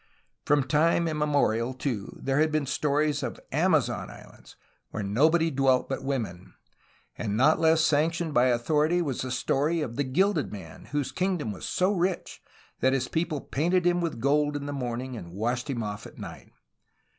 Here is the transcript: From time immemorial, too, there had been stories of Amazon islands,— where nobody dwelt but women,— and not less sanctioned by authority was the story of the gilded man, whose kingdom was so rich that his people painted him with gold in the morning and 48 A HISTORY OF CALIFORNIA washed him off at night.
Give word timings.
From 0.47 0.63
time 0.63 1.07
immemorial, 1.07 1.75
too, 1.75 2.19
there 2.19 2.39
had 2.39 2.51
been 2.51 2.65
stories 2.65 3.21
of 3.21 3.39
Amazon 3.51 4.09
islands,— 4.09 4.55
where 4.89 5.03
nobody 5.03 5.51
dwelt 5.51 5.87
but 5.87 6.03
women,— 6.03 6.55
and 7.19 7.37
not 7.37 7.59
less 7.59 7.81
sanctioned 7.85 8.33
by 8.33 8.45
authority 8.45 8.99
was 8.99 9.21
the 9.21 9.29
story 9.29 9.79
of 9.81 9.97
the 9.97 10.03
gilded 10.03 10.51
man, 10.51 10.85
whose 10.85 11.11
kingdom 11.11 11.51
was 11.51 11.67
so 11.67 11.93
rich 11.93 12.41
that 12.79 12.93
his 12.93 13.07
people 13.07 13.41
painted 13.41 13.85
him 13.85 14.01
with 14.01 14.19
gold 14.19 14.55
in 14.55 14.65
the 14.65 14.73
morning 14.73 15.15
and 15.15 15.27
48 15.27 15.27
A 15.27 15.29
HISTORY 15.29 15.29
OF 15.29 15.35
CALIFORNIA 15.35 15.51
washed 15.51 15.69
him 15.69 15.83
off 15.83 16.07
at 16.07 16.17
night. 16.19 16.51